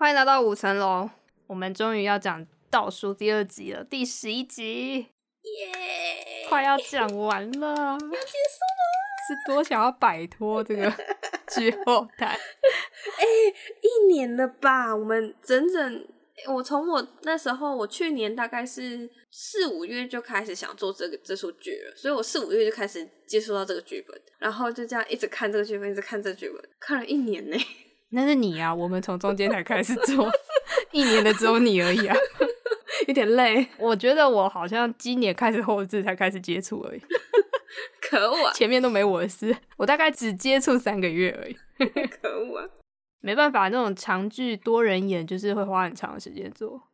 [0.00, 1.10] 欢迎来到五层楼，
[1.46, 5.08] 我们终于要讲倒数第二集了，第十一集，
[5.42, 6.48] 耶！
[6.48, 8.82] 快要讲完了，要结束了，
[9.28, 10.90] 是多想要摆脱这个
[11.50, 12.28] 剧后台。
[12.32, 14.96] 哎、欸，一年了吧？
[14.96, 16.08] 我们整整，
[16.48, 27.58] 我从我那时候，我去年大概是四五月就开始想做这个这出剧了，所以我四五月就开始接触到这个剧本，然后就这样一直看这个剧本，一直看这个剧本，看了一年呢。
[28.12, 30.30] 那是你啊，我们从中间才开始做，
[30.92, 32.16] 一年的只有你而已啊，
[33.06, 33.66] 有点累。
[33.78, 37.00] 我觉得我好像今年开始后置才开始接触而已，
[38.02, 38.52] 可恶啊！
[38.52, 41.56] 前面都没我的事，我大概只接触三个月而已，
[42.20, 42.68] 可恶啊！
[43.20, 46.88] 没办法，那种长剧多人演就是会花很长的时间做。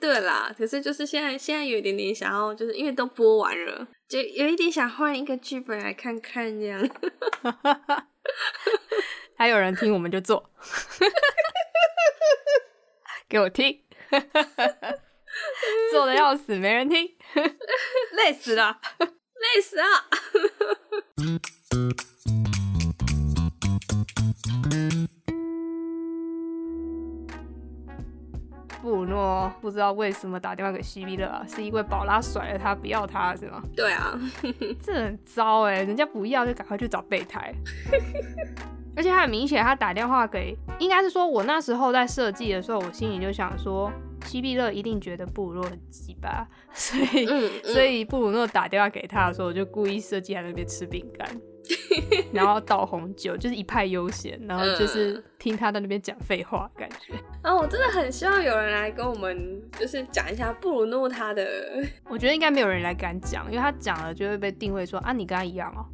[0.00, 6.80] 对啦，可是就是现在现在有一点点想要，就是因为都播完了，就有一点想换一个剧本来看看这样。
[9.36, 10.50] 还有人听，我们就做。
[13.28, 13.82] 给我听，
[15.90, 17.16] 做的要死，没人听，
[18.16, 19.84] 累死了，累死了。
[28.80, 31.42] 布鲁诺不知道为什么打电话给西比勒啊？
[31.48, 33.62] 是因为宝拉甩了他，不要他是吗？
[33.74, 34.14] 对啊，
[34.82, 37.54] 这很糟哎，人家不要就赶快去找备胎。
[38.96, 43.90] 而且他很明显，他打电话给，应该是说，我那时候在设计的时候，我心里就想说，
[44.26, 51.28] 西比勒一定觉得布鲁诺很鸡巴， 所以，嗯嗯、所以布鲁诺打电话给他的时候，我就故意设计在那边吃饼干，
[52.32, 57.14] 然后倒红酒，就是一派悠闲，然后就是听他在那边讲废话，感觉。
[57.42, 61.44] 啊，我真的很希望有人来跟我们，就是讲一下布鲁诺他的。
[62.08, 65.84] 我觉得应该没有人来敢讲，因为他讲了就会被定位说啊，你跟他一样哦。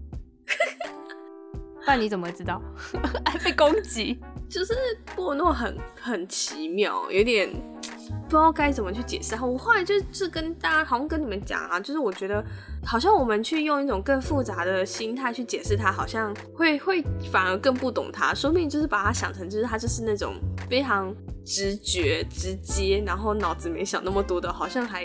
[1.90, 2.62] 那你怎么知道？
[3.26, 4.16] 还被攻击？
[4.48, 4.72] 就是
[5.16, 9.34] 布鲁诺很很奇妙，有点不知道该怎么去解释。
[9.42, 12.44] 我后来就是跟大家，好像跟你们讲啊，就是我觉得
[12.86, 17.02] 好像我们去用一种更复杂的心态去解释他，好像会会
[17.32, 18.32] 反而更不懂他。
[18.32, 20.34] 说不定就是把他想成就是他就是那种
[20.68, 21.12] 非常
[21.44, 25.04] 直觉、直接，然后脑子没想那么多的，好像还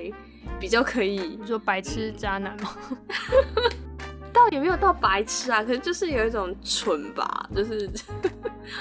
[0.60, 1.36] 比较可以。
[1.42, 2.78] 你说白痴渣男吗？
[4.36, 5.64] 到底有没有到白痴啊？
[5.64, 7.90] 可是就是有一种蠢吧，就是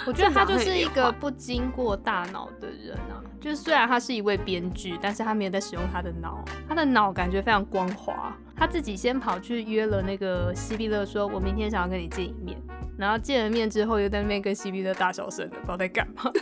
[0.04, 3.22] 我觉得他就是一个不经过大脑的人啊。
[3.40, 8.34] 就是虽然他是一位编剧，但是他没有在使用他的脑，他的脑感觉非常光滑。
[8.56, 12.60] 他自己先跑去约了那个西比勒，说我明天想要跟你见一面。
[12.96, 16.32] 然后见了面之后，又在那边跟西比勒大小声的，不知道在干嘛。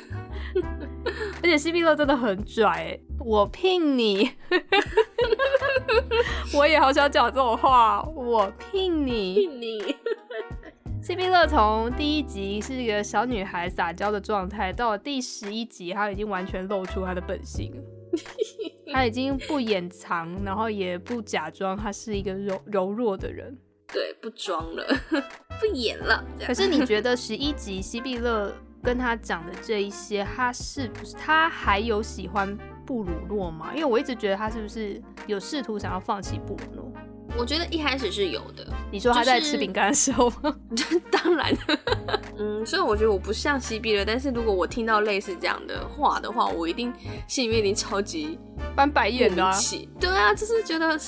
[1.43, 4.31] 而且西比勒真的很拽，欸，我聘你。
[6.55, 9.35] 我也好想讲这种话，我聘你。
[9.35, 9.97] 聘你。
[11.03, 17.73] 西碧乐从第一集是一个小女孩撒娇的状态，到了第十一集，她已经完全露出她的本性。
[18.93, 23.59] 她已经不掩藏，然后也不假装，她是一个柔柔弱的人。
[23.93, 24.87] 对，不装了，
[25.59, 26.25] 不演了。
[26.47, 32.57] 可是你觉得十一集西碧乐跟他讲的这一些，他是不是他还有喜欢？
[32.85, 33.71] 布鲁诺吗？
[33.75, 36.93] 因为我一直觉得他是不是有试图想要放弃布鲁诺？
[37.39, 38.67] 我觉得一开始是有的。
[38.91, 40.55] 你说他在吃饼干的时候吗？
[40.77, 41.51] 就是、当然。
[42.39, 46.93] 嗯，所以我觉得我不像 C B 了，但是如果我听到类似这样的话的话，我一定
[47.27, 48.39] 心里面已经超级
[48.75, 49.53] 翻白眼的、啊。
[50.01, 50.99] 对啊，就是觉得。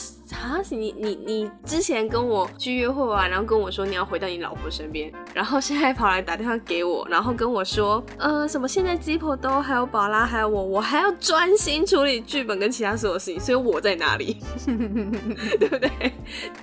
[0.42, 0.58] 啊！
[0.70, 14.38] 你你你之前跟我去约会完，然后跟我说你要回到你老婆身边，然后现在跑来打电话给我，然后跟我说，呃，什么现在 Zippo 都还有宝拉还有我，我还要专心处理剧本跟其他所有事情，所以我在哪里？
[14.66, 16.12] 对不对？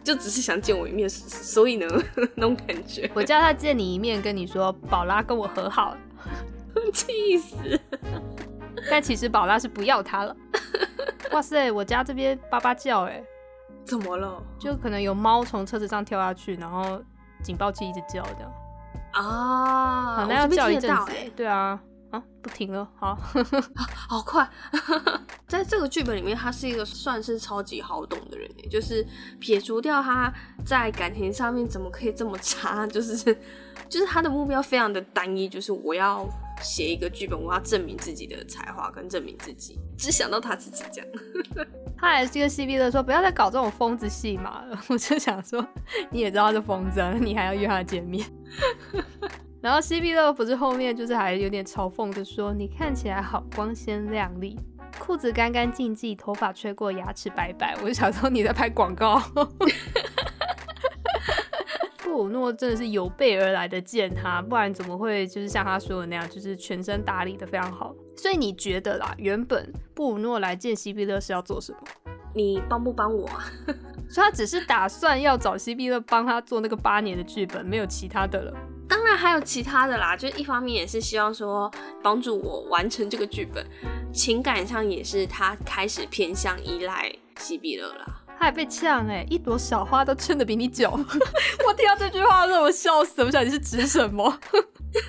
[0.04, 1.88] 就只是想见我一面，所以呢，
[2.36, 3.10] 那种感觉。
[3.14, 5.96] 我叫他见你一面，跟你说宝拉跟我和好，
[6.94, 7.80] 气死！
[8.90, 10.36] 但其实宝拉是不要他了。
[11.32, 13.24] 哇塞，我家这边叭叭叫哎。
[13.84, 14.42] 怎么了？
[14.60, 17.02] 就可能有猫从车子上跳下去，然后
[17.42, 18.52] 警报器一直叫这样
[19.14, 21.12] 啊，好，那要叫一阵子。
[21.36, 21.80] 对啊，
[22.12, 23.18] 啊，不停了，好，
[24.08, 24.48] 好快。
[25.48, 29.06] 在这个剧本里面，他是一个算是超级好懂的人，就是
[29.40, 30.32] 撇除掉他
[30.64, 33.16] 在感情上面怎么可以这么差，就是
[33.90, 36.28] 就是他的目标非常的单一，就是我要。
[36.62, 41.10] 写一个剧本，我要证明自己的才华跟证明自己，只想到他自己这样。
[41.98, 44.64] 他还是个西碧乐说不要再搞这种疯子戏嘛。
[44.90, 45.66] 我就想说，
[46.10, 48.26] 你也知道他是疯子，你还要约他见面。
[49.62, 54.58] 然后西碧乐不是后面就是还有点嘲讽的说，你看起来好光鲜亮丽，
[55.00, 57.76] 裤子干干净净，头发吹过，牙齿白白。
[57.84, 59.22] 我就想说你在拍广告。
[62.12, 67.96] 布鲁诺真的是有备而来的见他，不然怎么会就是像他说的那样，就是全身打理的非常好。
[68.18, 71.80] 所以你觉得啦，原本布鲁诺来见西比勒是要做什么？
[72.36, 73.46] 你帮不帮我啊？
[74.12, 78.54] 所以他只是打算要找西比勒帮他做那个八年的剧本，没有其他的了。
[78.90, 81.72] 当然还有其他的啦，就一方面也是希望说
[82.04, 83.66] 帮助我完成这个剧本，
[84.14, 88.21] 情感上也是他开始偏向依赖西比勒啦。
[88.42, 90.90] 他还被呛哎，一朵小花都撑得比你久。
[91.64, 94.36] 我听到这句话让我笑死，我想你是指什么？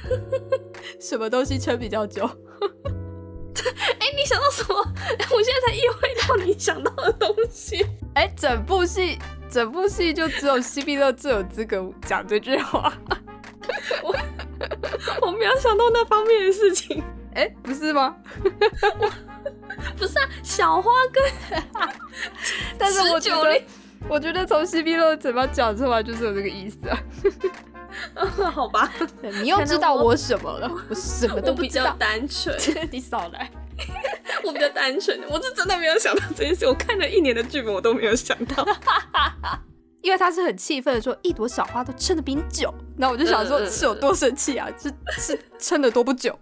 [1.00, 2.26] 什么东西撑比较久？
[3.98, 4.76] 哎、你想到什么？
[5.34, 7.82] 我现在才意会到你想到的东西。
[8.12, 9.18] 哎、整部戏，
[9.50, 12.92] 整部戏就只有西碧乐最有资格讲这句话。
[14.02, 14.14] 我
[15.22, 17.02] 我没有想到那方面的事情。
[17.34, 18.14] 哎、不是吗？
[19.96, 21.62] 不是啊，小花跟，
[22.78, 23.62] 但是我觉得，
[24.08, 26.98] 我觉得从西碧乐嘴巴讲出来就是有这个意思啊。
[28.50, 28.90] 好吧，
[29.42, 30.68] 你又知道我什么了？
[30.68, 31.84] 我，我什么都不知道。
[31.84, 32.56] 比较单纯，
[32.90, 33.50] 你少来。
[34.44, 36.66] 我比较单纯，我是真的没有想到这件事。
[36.66, 38.66] 我看了一年的剧本，我都没有想到。
[40.00, 42.72] 因为他是很气愤的说，一朵小花都撑得比你久。
[42.96, 44.68] 那我就想说，是有多生气啊？
[44.78, 46.36] 是是撑得多不久？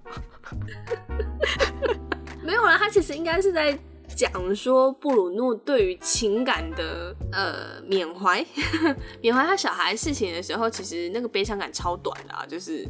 [2.50, 8.44] 没有啦，他其实应该是在讲说布鲁诺对于情感的呃缅怀，
[9.23, 12.85] 缅怀他小孩事情的时候，其实那个悲伤感超短的啊，就是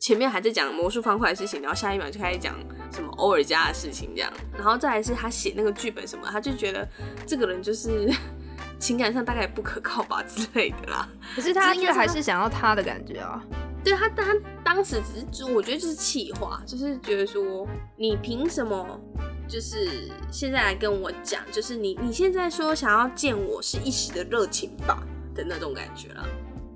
[0.00, 2.56] 前面还在讲魔术方块的事情，然后下一秒就开始讲
[2.90, 6.88] 什么欧尔加的事情这样，然后再来是他写那个剧本什么，他就觉得
[7.24, 8.12] 这个人就是
[8.80, 11.08] 情感上大概也不可靠吧之类的啦。
[11.36, 13.40] 可是他应该还是想要他的感觉啊。
[13.86, 14.34] 对他，他
[14.64, 17.64] 当时只是，我觉得就是气话，就是觉得说，
[17.96, 19.00] 你凭什么，
[19.46, 25.06] 就是现在来跟我讲，就是你你现在说想要见我是一时的热情吧
[25.36, 26.26] 的那种感觉了。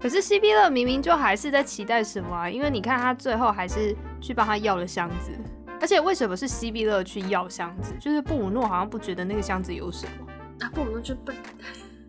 [0.00, 2.48] 可是西比勒明明就还是在期待什么啊？
[2.48, 5.32] 因为你看他最后还是去帮他要了箱子，
[5.80, 7.92] 而且为什么是西比勒去要箱子？
[8.00, 10.28] 就是布鲁诺好像不觉得那个箱子有什么
[10.60, 10.70] 啊？
[10.72, 11.34] 布鲁诺就笨。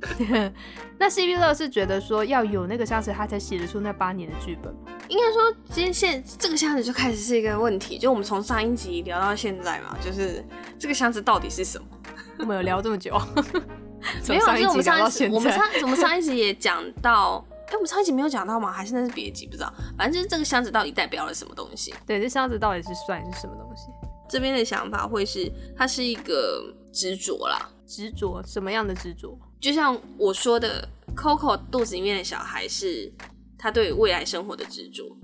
[0.98, 4.74] 那 CP 乐是觉得说要有那个箱子，他才写得出那八年的剧本。
[5.08, 7.98] 应该说，今天现这个箱子就开始是一个问题。
[7.98, 10.44] 就我们从上一集聊到现在嘛，就是
[10.80, 11.86] 这个箱子到底是什么？
[12.40, 13.20] 我们有聊这么久？
[14.28, 18.72] 没有，就是我们上一集，我们上我们上一集也讲到，哎、欸，我们上一集没有讲到吗？
[18.72, 19.46] 还是那是别集？
[19.46, 19.72] 不知道。
[19.96, 21.94] 反正就是这个箱子到底代表了什么东西？
[22.08, 23.88] 对，这箱子到底是算是什么东西？
[24.28, 27.70] 这边的想法会是，它是一个执着啦。
[27.86, 28.42] 执着？
[28.44, 29.38] 什么样的执着？
[29.62, 33.12] 就像我说的，Coco 肚子里面的小孩是
[33.58, 35.16] 他对未来生活的执着，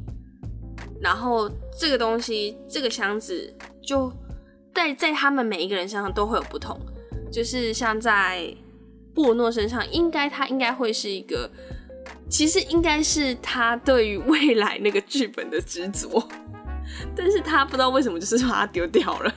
[1.01, 1.49] 然后
[1.79, 3.51] 这个东西，这个箱子，
[3.81, 4.13] 就
[4.75, 6.79] 在在他们每一个人身上都会有不同。
[7.31, 8.55] 就是像在
[9.13, 11.49] 布鲁诺身上，应该他应该会是一个，
[12.29, 16.25] 其实应该是他对于未来那个剧本的执着，
[17.15, 19.33] 但是他不知道为什么就是把它丢掉了，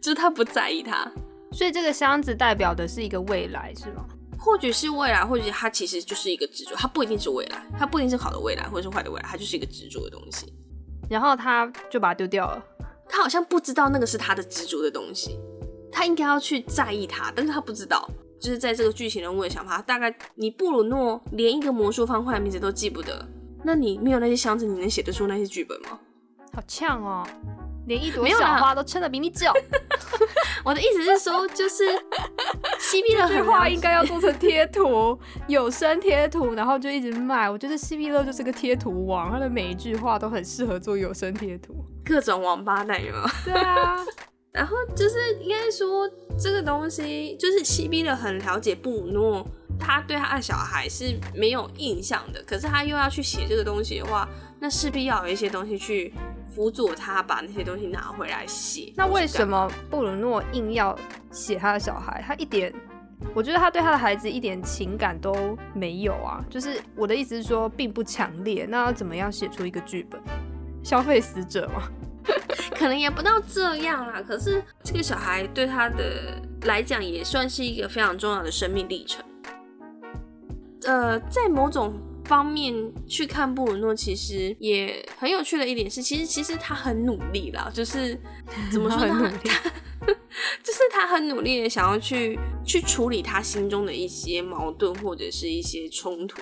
[0.00, 1.12] 就是他不在意它，
[1.52, 4.06] 所以这个箱子代表的是一个未来，是吗？
[4.40, 10.52] 或许是未来，或许它其实就是一个执着，它不一定是未来，它不一定是好的未来，或者是坏的未来，它就是一个执着的东西。
[11.08, 12.64] 然后他就把它丢掉了，
[13.08, 15.38] 他好像不知道那个是他的执着的东西，
[15.92, 18.08] 他应该要去在意它，但是他不知道。
[18.40, 23.22] 就是在这个剧情人物的想法，大概你布鲁诺连一个魔术方块的名字都记不得，
[23.62, 25.98] 那你没有那些箱子，你能写得出那些剧本吗？
[26.54, 27.26] 好呛哦。
[27.86, 29.52] 连一朵小花都撑得比你久。
[30.62, 31.84] 我的意思是说，就是
[32.78, 35.18] 西碧乐这句话应该要做成贴图，
[35.48, 37.48] 有声贴图，然后就一直卖。
[37.48, 43.26] 我觉得西碧乐就是个贴图王，他的每一句话都很适合做有声贴图，各种王八蛋有没有？
[43.44, 43.96] 对啊。
[44.52, 49.46] 然后就是应该说，这个东西就是西碧乐很了解布鲁诺，
[49.78, 52.42] 他对他的小孩是没有印象的。
[52.42, 56.12] 可是他又要去写这个东西的话，那势必要有一些东西去。
[56.54, 58.92] 辅佐他把那些东西拿回来写。
[58.96, 60.96] 那为什么布鲁诺硬要
[61.30, 62.22] 写他的小孩？
[62.26, 62.72] 他一点，
[63.32, 66.44] 我觉得他对他的孩子一点情感都没有啊。
[66.50, 68.66] 就是我的意思是说，并不强烈。
[68.68, 70.20] 那要怎么样写出一个剧本？
[70.82, 71.88] 消费死者吗？
[72.76, 74.20] 可能也不到这样啦。
[74.26, 79.24] 可是这个小孩对他的来讲，也算是一个非常重要的生命历程。
[80.84, 81.94] 呃，在某种。
[82.30, 82.72] 方面
[83.08, 88.16] 去看布鲁诺，其实也很有趣的一点是，其实其实他很努力啦，就是
[88.70, 89.32] 怎么说呢？
[90.62, 96.40] 就是他很努力的想要去去处理他心中的一些矛盾或者是一些冲突，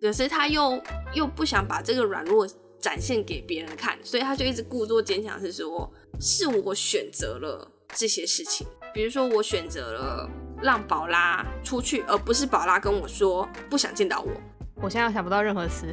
[0.00, 0.82] 可是他又
[1.14, 2.44] 又不想把这个软弱
[2.80, 5.88] 展现给别人看，所以他就一直故作坚强，是说
[6.20, 10.28] 是我选择了这些事情，比如说我选择了
[10.60, 14.32] 让宝拉出去，而不是宝拉跟我说不想见到我。
[14.80, 15.86] 我现在想不到任何词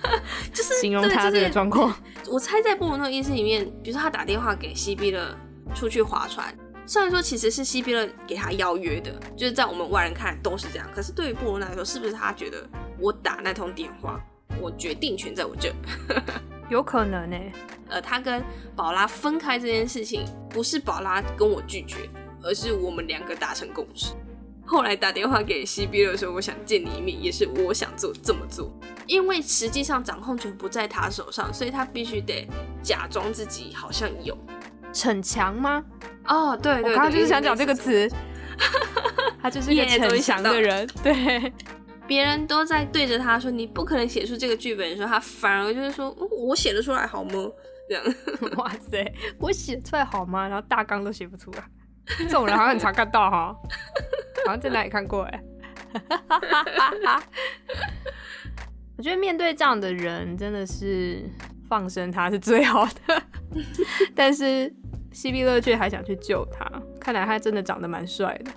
[0.52, 1.94] 就是形容他这个状况。
[2.30, 5.36] 我猜在布鲁诺意识里面，比如说他打电话给西比勒
[5.74, 6.52] 出去划船，
[6.86, 10.88] 虽然说其实是西比勒给他邀约的，就是在我们外人看来都是这样。
[10.94, 12.66] 可是对于布鲁诺来说，是不是他觉得
[12.98, 14.20] 我打那通电话，
[14.60, 15.72] 我决定权在我这？
[16.68, 17.52] 有可能呢、欸。
[17.88, 18.42] 呃，他跟
[18.74, 22.08] 宝拉分开这件事情，不是宝拉跟我拒绝，
[22.42, 24.14] 而是我们两个达成共识。
[24.66, 28.70] 后来打电话给西比勒说，我想见你一面，也是我想做这么做。
[29.06, 32.48] 因为实际上掌控权不在他手上，所以他必须得
[32.82, 34.36] 假装自己好像有
[34.92, 35.84] 逞强吗？
[36.26, 38.10] 哦，对，对，对，我刚刚就是想讲这个词。
[39.40, 41.52] 他就是一个 逞强的人，对。
[42.08, 46.10] 别人都在对着他说：“你不可能写出这个剧本。”的时候，他反而就是说
[46.46, 47.32] ：“我写得出来好吗？”
[47.88, 48.04] 这样，
[48.58, 50.46] 哇塞，我写出来好吗？
[50.46, 51.64] 然后大纲都写不出来，
[52.18, 53.56] 这种人好像很常看到哈，
[54.44, 55.42] 好像在哪里看过哎。
[58.96, 61.22] 我觉得面对这样的人，真的是
[61.68, 63.22] 放生他是最好的。
[64.14, 64.72] 但是
[65.12, 66.66] 西比勒却还想去救他，
[67.00, 68.50] 看来他真的长得蛮帅的。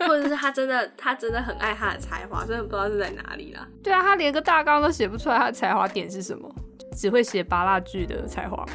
[0.00, 3.66] 或者是他真的，他真的很爱他的才华，真的不知道是在哪里啦。
[3.82, 6.54] 对啊，他连个大纲都写不出来，他的才华点是什么？
[6.94, 8.66] 只会写芭乐剧的才华。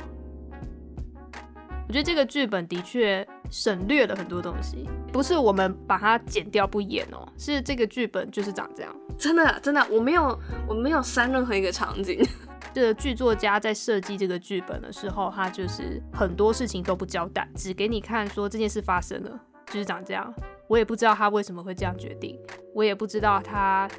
[1.88, 8.94] 我觉得这个剧本的确省略了很多东西，不是我们把它剪掉不演哦，是这个剧本就是长这样。
[9.18, 12.22] 真的，真的，我没有，我没有删任何一个场景。
[12.74, 19.40] 这个剧作家在设计这个剧本的时候，他就是很多事情都不交代，只给你看说这件事发生了。
[19.68, 20.34] 就是长这样，
[20.68, 22.40] 我也不知道他为什么会这样决定，
[22.74, 23.90] 我也不知道他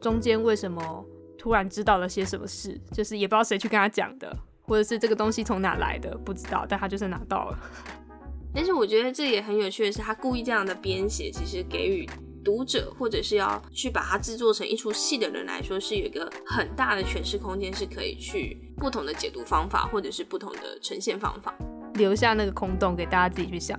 [0.00, 1.04] 中间为什么
[1.38, 4.36] 突然知道了些什么事，就是也不知道谁去跟他讲的，
[4.66, 7.58] 或者是这个东西从哪来的，不知道，但他就是拿到了。
[8.54, 12.08] 但是我觉得这也很有趣的是，他故意这样的编写，其实给予
[12.44, 21.54] 读者或者是要去把它制作成一出戏的人来说，是有一个很大的诠释空间，是可以去不同的解读方法，或者是不同的呈现方法，
[21.94, 23.78] 留下那个空洞给大家自己去想。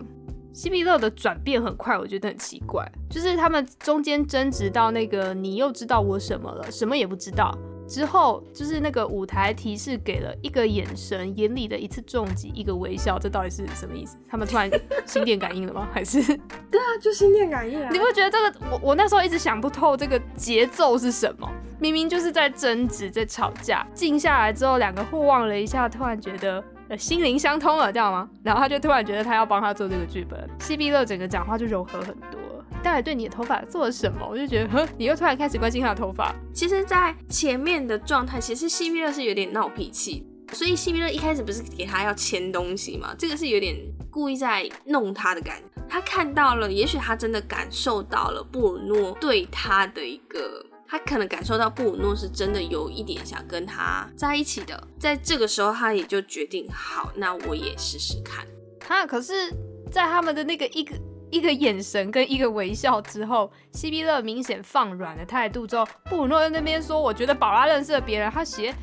[0.53, 7.55] 西比勒的转变很快，我觉得很奇怪，就是他们中间争执到那个你又知道我什么了，什么也不知道
[7.87, 14.17] 之后，就是那个舞台提示给了一个眼神，眼里的一次重击，一个微笑，这到底是什么意思？
[14.29, 14.69] 他们突然
[15.07, 15.87] 心电感应了吗？
[15.93, 16.21] 还是？
[16.69, 17.89] 对啊，就心电感应啊！
[17.91, 21.49] 你不觉得这个我我那时候一直想不透这个节奏是什么？
[21.79, 26.63] 明明就是在争执，在吵架，静下来之后，两个互望了一下，突然觉得。
[26.97, 28.29] 心灵相通了，这样吗？
[28.41, 32.39] 然后他就突然觉得他要帮他做这个剧本，西比勒整个讲话就柔和很多。
[32.83, 34.27] 到底对你的头发做了什么？
[34.29, 36.33] 我就觉得，呵，你又突然开始关心他的头发。
[36.53, 43.15] 其实，在前面的状态，其实西米勒是有点闹脾气，所以西米勒一开始不是给他要签东西嘛？
[43.17, 43.75] 这个是有点
[44.09, 45.63] 故意在弄他的感觉。
[45.89, 50.65] 他看到了，也许他真的感受到了布鲁诺对他的一个。
[50.89, 58.47] 他可能感受到布鲁诺是真的有一点想跟他在一起的，在这个时候，他也就决定好，那我也试试看。
[58.87, 59.53] 哈，可是，
[59.91, 60.95] 在他们的那个一个
[61.29, 68.73] 一个眼神跟一个微笑之后，希比勒明显放软了态度之后，布鲁诺在那边说：“我觉得宝拉认识了别人。”他写，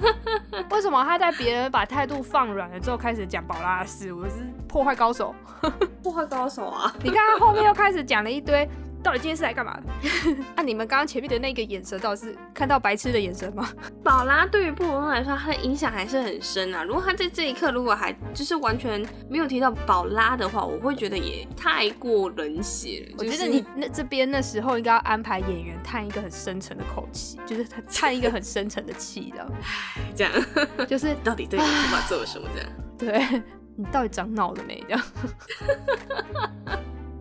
[0.70, 4.12] 为什么他在别人把态度放软了之后开始讲宝拉的事？
[4.12, 4.34] 我是
[4.68, 5.34] 破坏高手，
[6.02, 6.94] 破坏高手啊！
[7.02, 8.68] 你看他后面又开始讲了一堆。
[9.02, 9.86] 到底今天是来干嘛的？
[10.56, 13.68] 啊，你们刚刚前面的那个眼神，到底是看到白痴的眼神吗？
[14.02, 16.82] 宝拉对于布鲁诺来说，他的影响还是很深啊。
[16.82, 23.24] 如果他在这一刻如果还就是完全没有提到宝拉的话，我会觉得也太过冷血了。
[23.24, 29.42] 就是、我觉得你那这边那时候应该要安排演员叹一个很深沉的口气，就是他叹 一个很深沉的气的。
[29.62, 30.32] 唉，这样
[30.88, 32.48] 就是到底对你头发做了什么？
[32.98, 33.42] 这样，对
[33.76, 34.82] 你到底长脑了没？
[34.88, 35.02] 这样。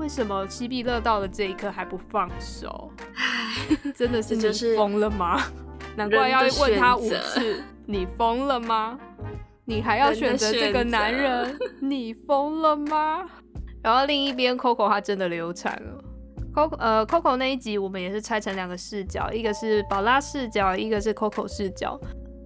[0.07, 2.89] 为什么西比勒到了这一刻还不放手？
[3.93, 5.37] 真的是你疯了吗？
[5.97, 8.97] 难怪要问他五次，你疯了吗？
[9.65, 11.59] 你还要选择这个男人？
[11.81, 13.25] 你疯了吗？
[13.83, 16.01] 然后另一边，Coco 他真的流产了。
[16.55, 21.99] Coco 呃，Coco 那一集我们也是拆成两个视角，一个是宝拉视角，一个是 Coco 视角。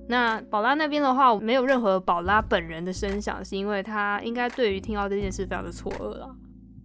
[0.10, 6.36] 那宝拉那边的话，没有任何宝拉本人的声响，是因为他应该对于听到这件事非常的错愕了。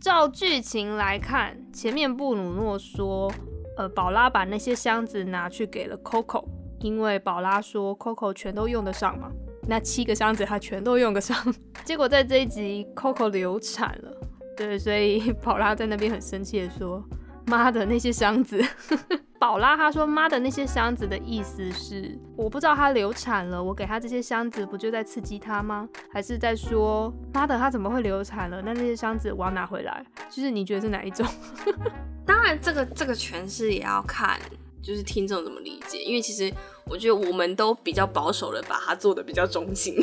[0.07, 3.29] 照剧情来看，前面布鲁诺说，
[3.77, 6.45] 呃，宝拉把那些箱子拿去给了 Coco，
[6.79, 9.33] 因为宝拉说 Coco 全都用得上嘛，
[9.67, 11.37] 那七个箱子他全都用得上。
[11.85, 14.17] 结果在这一集 Coco 流产了，
[14.57, 17.03] 对，所以宝拉在那边很生气的说
[17.47, 18.65] ：“妈的，那些箱子。”
[19.39, 25.89] 宝拉她说：“妈的那些箱子的意思是，我不知道她流产了，我给她这些箱子不就在刺激她吗？
[26.11, 28.63] 还是在说妈的她怎么会流产了？
[28.63, 30.05] 那那些箱子我要拿回来。
[30.31, 31.27] 就是你觉得是哪一种？
[32.27, 34.39] 当然，这个这个诠释也要看，
[34.83, 36.53] 就是听众怎么理解，因为其实
[36.87, 39.95] 我觉得我们都比较保守的把它做的比较中性，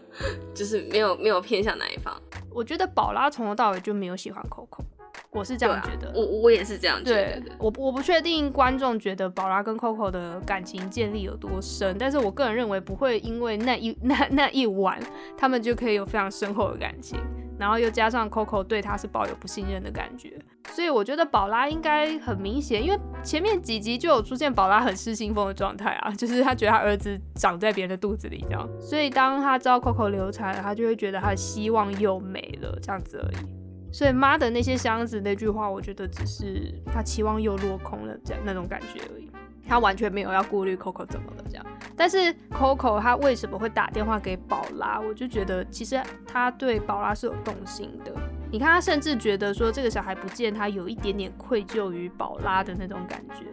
[0.54, 2.14] 就是没有没有偏向哪一方。
[2.50, 4.84] 我觉得宝拉从头到尾就没有喜欢 Coco。
[5.32, 7.40] 我是这样觉得，啊、我我也是这样觉得。
[7.40, 15.00] 对，我我不确定观众觉得宝拉跟 Coco 的感情建立有多深，但是我个人认为不会因为那一 那那一晚，
[15.36, 17.18] 他们就可以有非常深厚的感情，
[17.58, 33.61] 然后又加上 Coco 对他是抱有不信任的感觉，所以我觉得宝拉应该很明显，因为前面几集就有出现宝拉很失心疯的状态啊，就是他觉得他儿子长在别人的肚子里这样，所以当他知道 Coco 流产了，他就会觉得他的希望又没了这样子而已。
[33.92, 39.30] 所以妈的那些箱子那句话，我觉得只是他期望又落空了这样那种感觉而已。
[39.68, 41.64] 他完全没有要顾虑 Coco 怎么了这样。
[41.96, 45.00] 但是 Coco 他为什么会打电话给宝拉？
[45.00, 48.12] 我就觉得其实他对宝拉是有动心的。
[48.50, 53.46] 你看他甚至觉得说这个小孩不见，他有一点点愧疚于宝拉的那种感觉。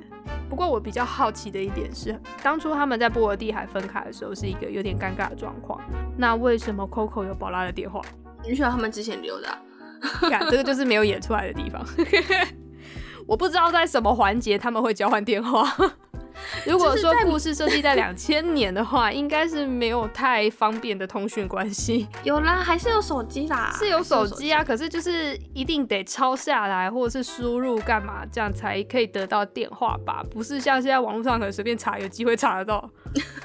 [0.50, 5.80] 不过我比较好奇的一点是，当初他们在波罗的海分开的时候是一个有点尴尬的状况。
[6.18, 8.02] 那为什么 Coco 有宝拉的电话？
[8.44, 9.62] 你说他们之前留的啊？
[10.30, 11.86] 看，这个就是没有演出来的地方。
[13.28, 15.72] 我不知道在什么环节他们会交换电话。
[16.66, 22.08] 如果说故事设计在两千年的话，应该是没有太方便的通讯关系。
[22.24, 24.64] 有啦，还是有手机啦，是有手机啊。
[24.64, 30.24] 可是就是一定得抄下来，或者是输入干嘛，这样才可以得到电话吧？
[30.30, 32.90] 不是像现在网络上可能随便查，有机会查得到，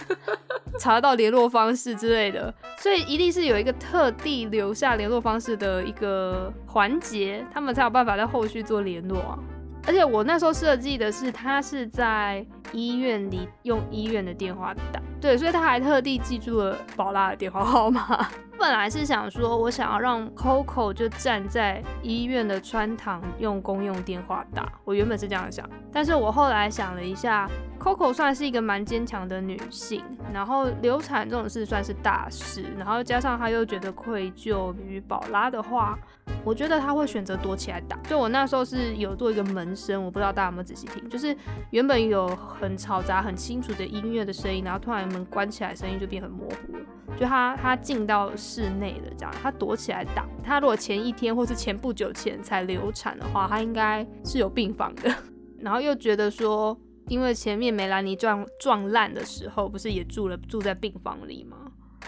[0.81, 2.53] 查得到联络方式之类的。
[2.79, 9.39] 所以一定是有一个特地留下联络方式的一个环节，他们才有办法在后续做联络啊。
[9.87, 18.27] 而且我那时候设计的是，他是在医院里用医院的电话打，对，所以他还特地记住了宝拉的电话号码。
[18.57, 30.03] 本来是想说，我想要让 Coco 就站在医院的穿堂用公用电话打，我原本是这样想，但是我后来想了一下，Coco 算是一个蛮坚强的女性，
[30.33, 35.99] 然后流产这种事算是大事，然后加上她又觉得愧疚于宝拉的话。
[36.43, 37.97] 我觉得他会选择躲起来打。
[38.07, 41.35] 就我那时候是有做一个门声，我不知道大家有没有仔细听，就是
[41.71, 42.27] 原本有
[42.61, 46.81] 很嘈杂、很清楚的音乐的声音，然后突然门关起来，声音就变很模糊了。
[47.19, 50.27] 就他他进到室内了，这样他躲起来打。
[50.43, 55.15] 他如果前一天或是前不久前才流产的话，他应该是有病房的。
[55.61, 56.77] 然后又觉得说，
[57.09, 61.59] 因为前面梅兰妮撞撞烂的时候，不是也住了住在病房里吗？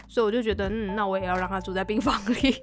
[0.08, 2.54] 所以我就觉得，嗯，那我也要让他住在病房里，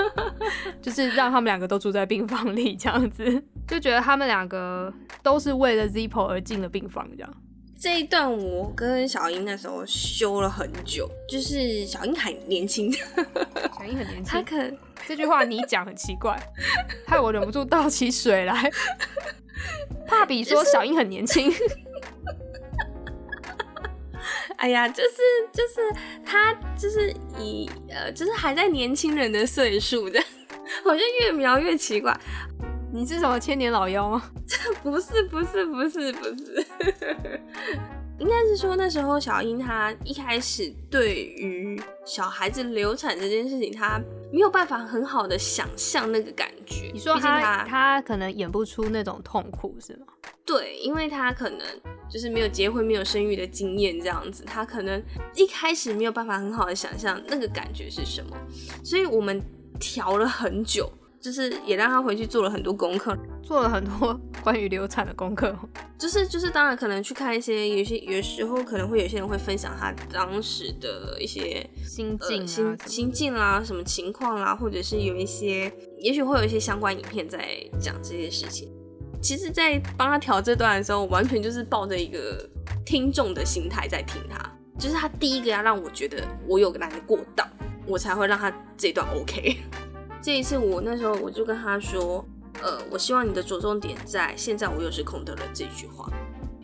[0.82, 7.34] 就是让他们两个都住在病房里，这样子，就觉得他们两个都是为了 Zippo 而进了病房，这样。
[7.78, 12.90] 这一段我跟小英那时候修了很久，就是小英很年轻，
[13.76, 16.38] 小英很年轻，他可能这句话你讲很奇怪，
[17.06, 18.70] 害我忍不住倒起水来。
[20.06, 21.52] 帕比说小英很年轻。
[24.56, 25.10] 哎呀，就是
[25.52, 25.74] 就是
[26.24, 30.18] 他就是以呃，就是还在年轻人的岁数的，
[30.82, 32.18] 好像越描越奇怪。
[32.92, 34.30] 你是什么千年老妖吗？
[34.46, 36.66] 这不是不是不是不是，
[38.18, 44.00] 应该是说那时候小英她一开始对于小孩子流产这件事情，她
[44.32, 46.90] 没有办法很好的想象那个感觉。
[46.92, 50.06] 你说她她可能演不出那种痛苦是吗？
[50.44, 51.60] 对，因为她可能。
[52.08, 55.02] 就是没有结婚、没有生育的经验，这样子，她可能
[55.34, 58.36] 一开始没有办法很好的想象那个感觉是什么，
[58.84, 59.42] 所以我们
[59.80, 60.88] 调了很久，
[61.26, 63.12] 就是也让他回去做了很多功课，
[63.42, 65.52] 做了很多 关于流产的功课，
[65.98, 77.44] 就是就是当然可能去看一些，有些有时候可能会有些人会分享他当时的一些心境、啊、心心境啦、什么情况啦，或者是有一些，也许会有一些相关影片在
[77.80, 78.72] 讲这些事情。
[79.20, 82.48] 其实，在帮他调这段的时候，我完全就是抱着一个
[82.84, 84.38] 听众的心态在听他，
[84.78, 87.44] 就是他第一个要让我觉得我有难过到，
[87.84, 89.56] 我才会让他这段 OK。
[90.26, 92.24] 这一次我那时候我就跟他说，
[92.60, 96.10] 呃，我希望你的着重点在现在我又是空的了这句话，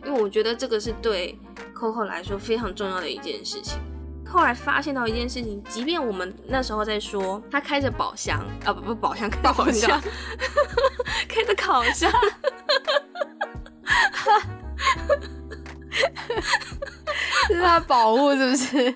[0.03, 1.39] 因为我觉得这个是对
[1.73, 3.79] Coco 来说非常重要的一件事情。
[4.27, 10.01] 后来发现到一件事情，即便我们那时候在说他开着宝箱啊，不不宝箱，开宝箱，
[11.29, 12.11] 开着烤箱，
[17.47, 18.95] 这是他宝物是不是？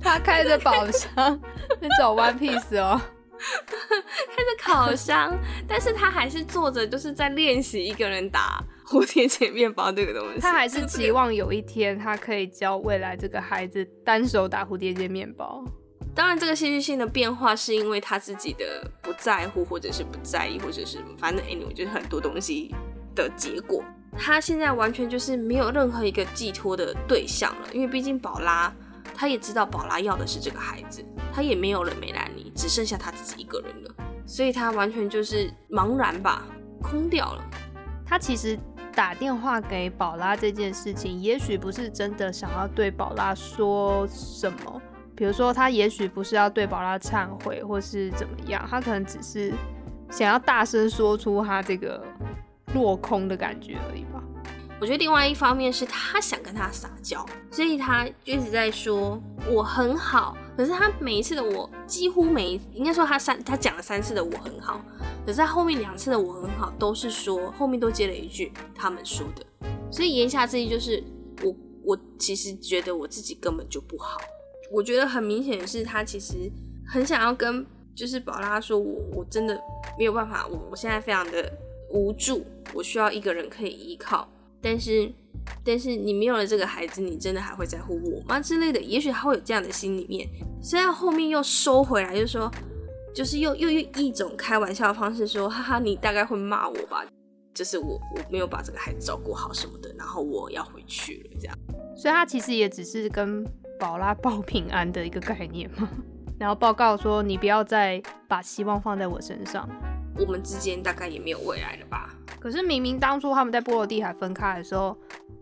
[0.00, 1.10] 他开着宝箱，
[1.80, 3.00] 那种 One Piece 哦。
[3.38, 5.38] 开着烤箱，
[5.68, 10.40] 但是他还是坐着，就是在练习一个人打蝴蝶结面包这个东西。
[10.40, 15.64] 他还是 期望有一天，他可以教未来这个孩子单手打蝴蝶结面包。
[16.16, 22.74] 当然，这个戏剧性的变化是因为他自己的不在乎，或者是不在意，或者是反正 anyway 就是很多东西
[23.14, 23.84] 的结果。
[24.18, 28.74] 他现在完全就是没有任何一个寄托的对象了，因为毕竟宝拉，
[29.18, 31.04] 他也知道宝拉要的是这个孩子，
[31.34, 36.46] 他也没有了梅兰妮，只剩下他自己一个人了，所以他完全就是茫然吧，
[36.80, 37.42] 空掉了。
[38.06, 38.56] 他其实
[38.94, 44.80] 打电话给宝拉这件事情，也许不是真的想要对宝拉说什么，
[45.16, 49.52] 比如说他也许不是要对宝拉忏悔，或是怎么样，他可能只是
[50.10, 52.00] 想要大声说出他这个。
[52.74, 54.22] 落空的感觉而已吧。
[54.80, 60.36] 我觉得另外一方面是他想跟他撒娇，所以他一直在说我很好。
[60.56, 64.80] 可是他每一次的我，几乎每一应该说他三他讲了三次的我很好，
[65.26, 69.44] 可是他后面两次的我很好都是说后面都接了一句他们说的。
[69.90, 71.02] 所以言下之意就是
[71.42, 74.20] 我我其实觉得我自己根本就不好。
[74.70, 76.34] 我觉得很明显是他其实
[76.86, 79.60] 很想要跟就是宝拉说我我真的
[79.98, 81.52] 没有办法，我我现在非常的。
[81.90, 84.28] 无助，我需要一个人可以依靠，
[84.60, 85.12] 但是，
[85.64, 88.40] 但是你没有了这个孩子，你真的还会在乎我吗？
[88.40, 90.28] 之类的，也许他会有这样的心里面，
[90.62, 92.50] 虽然后面又收回来，就说，
[93.14, 97.04] 就是又又用一种开玩笑的方式说，哈哈，你大概会骂我吧，
[97.54, 101.58] 就是我我没有把这个孩子照顾好什么的，然后我要回去了，这样，
[101.96, 103.44] 所以他其实也只是跟
[103.78, 105.88] 宝拉报平安的一个概念嘛，
[106.38, 109.68] 然后报告说你不要再把希望放在我身上。
[110.18, 112.12] 我们之间大概也没有未来了吧？
[112.40, 114.96] 可是明明当初他们在波罗的海分开的时候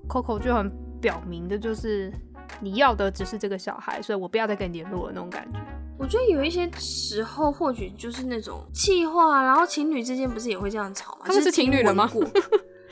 [0.08, 2.12] ，Coco 就很表明的就是
[2.60, 5.58] 你要的只是这个小孩，所以我不要再跟你联络了那种感觉。
[5.98, 11.20] 我觉得有一些时候或许就是那种气话，然后情侣之间不是也会这样吵吗？
[11.24, 12.10] 他们是情侣了吗？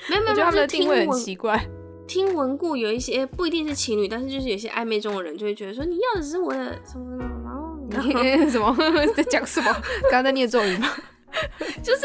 [0.09, 1.63] 没有没有， 他们的定位很奇怪。
[2.07, 8.13] 听闻过有一些不一定是情侣，但是就是有些暧昧中的人就会觉得说你要的只是我的什么什么，然后你
[8.51, 8.77] 什么
[9.17, 9.73] 在讲什么？
[10.03, 10.89] 刚刚在念咒语吗？
[11.83, 12.03] 就是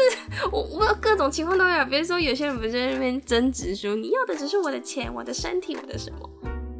[0.50, 6.28] 我我各种情况都有，比如说有些人不是在那边争执说你要的只是我的钱、我的身体、我的什么，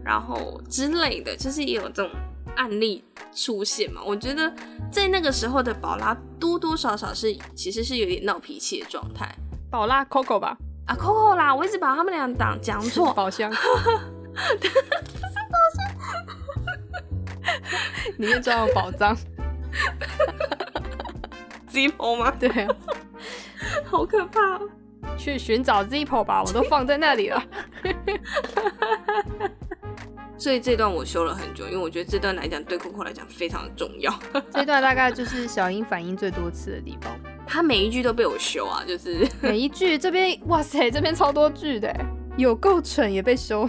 [0.04, 2.10] 然后之类的，就是也有这种
[2.56, 4.02] 案例出现嘛。
[4.04, 4.52] 我觉得
[4.90, 9.32] 在那个时候的宝拉多多少少是其实是有点闹脾气的状态。
[9.70, 10.56] 宝拉 Coco 吧？
[10.86, 13.12] 啊 Coco 啦，我一直把他们俩讲讲错。
[13.14, 14.72] 宝箱，不是
[15.50, 15.86] 宝箱，
[18.18, 19.16] 里面装有宝藏。
[21.70, 22.30] Zippo 吗？
[22.38, 22.74] 对啊，
[23.86, 24.68] 好可怕喔！
[25.16, 27.42] 去寻找 Zippo 吧， 我都放在那里了。
[30.36, 34.10] 所以这段我修了很久，因为我觉得这段来讲对 Coco 来讲非常的重要。
[34.50, 37.14] 这段大概就是小英反应最多次的地方。
[37.46, 41.94] 他每一句都被我修啊，就是每一句这边哇塞，这边超多句的，
[42.38, 43.68] 有够蠢也被修。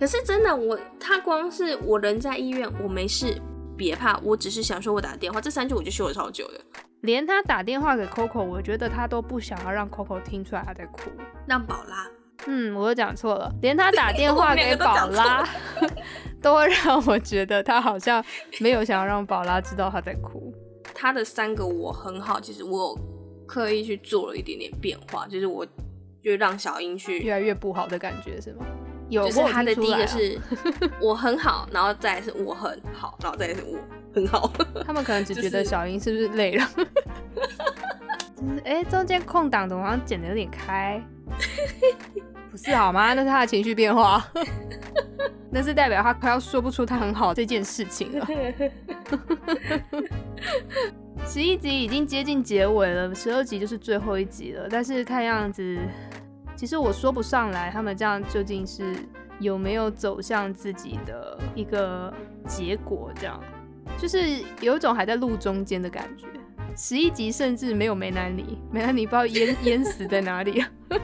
[0.00, 3.40] 可是真的，我他光是我人在医院，我没事，
[3.76, 6.60] 别怕，我只是想说我打电话，这三句我就修了超久的。
[7.02, 11.10] 连他打电话给 Coco，我觉得他都不想要让 Coco 听出来他在哭。
[11.46, 12.06] 让宝拉，
[12.46, 13.52] 嗯，我又讲错了。
[13.60, 15.44] 连他打 电话给宝拉，
[16.40, 18.24] 都，都会让我觉得他好像
[18.60, 20.54] 没有想要让宝拉知道他在哭。
[20.94, 22.98] 他的三个我很好，其实我有
[23.46, 25.66] 刻意去做了一点点变化，就是我
[26.22, 28.64] 就让小英去越来越不好的感觉是吗？
[29.12, 30.38] 有，就是他的第一个是
[31.00, 33.78] 我很好，然后再来是我很好，然后再来是我。
[34.14, 34.52] 很好，
[34.84, 36.68] 他们可能只觉得小英是不是累了？
[38.36, 41.02] 就是哎、欸，中间空档怎么好像剪的有点开？
[42.50, 43.14] 不是好吗？
[43.14, 44.22] 那是他的情绪变化，
[45.50, 48.28] 那是代表他快要说不出他很好这件事情了。
[51.26, 54.68] 十一集已经接近结尾了，十二集就是最后一集了。
[54.68, 55.78] 但是看样子，
[56.56, 58.94] 其实我说不上来，他们这样究竟是
[59.40, 62.12] 有没有走向自己的一个
[62.46, 63.10] 结果？
[63.16, 63.40] 这样。
[63.98, 66.26] 就是有一种还在路中间的感觉，
[66.76, 70.70] 十一集甚至没有梅兰妮，梅兰妮不知道淹淹死在哪里啊，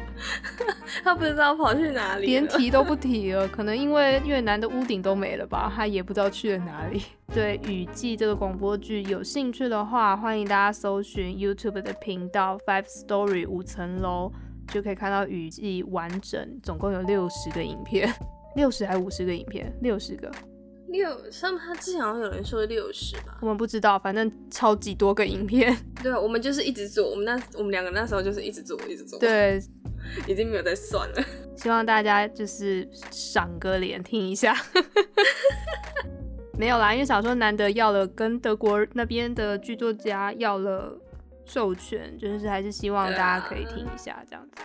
[1.05, 7.03] 他不知道跑去哪里，连提都不提了，可能因为越南的屋顶都没了吧，他也不知道去了哪里。
[7.35, 14.33] 对《雨季》这个广播剧有兴趣的话，欢迎大家搜寻 YouTube 的频道 Five Story 五层楼，
[14.69, 18.13] 就可以看到《雨季》完整，总共有六十个影片，
[18.57, 19.73] 六十还是五十个影片？
[19.81, 20.31] 六十个。
[20.89, 25.77] 六，上面他之前好像有人说六十吧，我们不知道，反正超级多个影片。
[26.03, 29.19] 对，我们就是一直做，我们那我们两个那时候就是一直做，一直做。
[29.19, 29.63] 对，
[30.27, 31.25] 已经没有再算了。
[31.57, 34.57] 希望大家就是赏个脸听一下。
[36.57, 40.99] 没有啦，因为想说难得要了跟德国那边的剧作家要了
[41.49, 44.63] 授权，就是还是希望大家可以听一下这样子。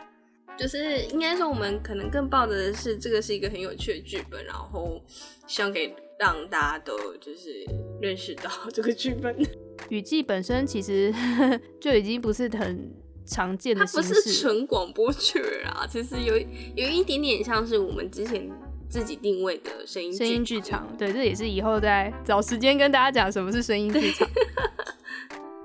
[0.56, 5.02] 就是应该说，我们可能更抱的是这个是一个很有趣的剧本，然后
[5.48, 5.96] 希望给。
[6.20, 7.66] 让大家都就是
[8.00, 9.36] 认识到这个剧本，
[9.90, 11.14] 雨季本身其实
[11.82, 12.94] 就已经不是很
[13.26, 13.84] 常见的。
[13.84, 16.38] 它不是纯广播剧啊，其实有
[16.76, 18.50] 有一点点像是我们之前
[18.88, 20.88] 自己定位的声音声音剧场。
[20.98, 24.26] 对，这也是以后再找时间跟大家讲什么是声音剧场。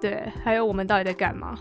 [0.00, 1.58] 对，还有我们到底在干嘛？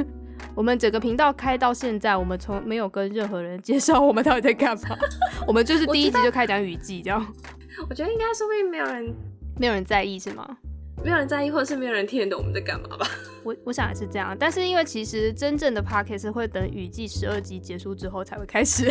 [0.54, 4.96] 我们整个频道开到现在，我们从没有跟任何人介绍我们到底在干嘛。
[5.46, 7.34] 我们就是第一集就开始讲雨季，这样。
[7.88, 9.14] 我觉得应该说不定没有人，
[9.58, 10.58] 没有人在意是吗？
[11.02, 13.06] 没有人在意，或者是没有人听得懂我们在干嘛吧？
[13.42, 18.90] 我我想也是这样，但是因为其实真正的 podcast 会等雨季十二集结束之后才会开始。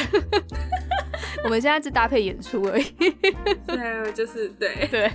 [1.43, 2.85] 我们现在只搭配演出而已。
[3.67, 5.12] 对，就是对对。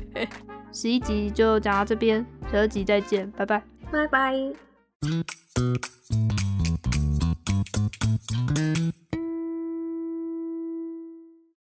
[0.73, 4.55] 十一集就讲到这边，十二集再见，拜拜，Bye bye.